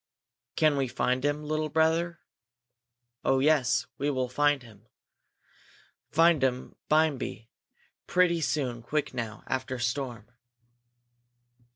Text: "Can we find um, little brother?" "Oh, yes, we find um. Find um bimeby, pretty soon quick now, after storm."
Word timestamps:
"Can 0.55 0.77
we 0.77 0.87
find 0.87 1.23
um, 1.27 1.43
little 1.43 1.69
brother?" 1.69 2.21
"Oh, 3.23 3.37
yes, 3.37 3.85
we 3.99 4.07
find 4.29 4.65
um. 4.65 4.87
Find 6.09 6.43
um 6.43 6.75
bimeby, 6.89 7.51
pretty 8.07 8.41
soon 8.41 8.81
quick 8.81 9.13
now, 9.13 9.43
after 9.45 9.77
storm." 9.77 10.27